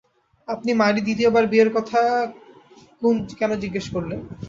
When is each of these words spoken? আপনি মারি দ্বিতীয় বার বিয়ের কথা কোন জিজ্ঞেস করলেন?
আপনি 0.47 0.71
মারি 0.73 1.01
দ্বিতীয় 1.01 1.29
বার 1.31 1.45
বিয়ের 1.51 1.69
কথা 1.77 1.99
কোন 3.01 3.15
জিজ্ঞেস 3.63 3.85
করলেন? 3.95 4.19